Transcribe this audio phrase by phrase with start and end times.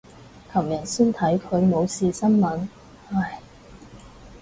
[0.51, 2.67] 琴日先看他冇事新聞，
[3.11, 3.39] 唉。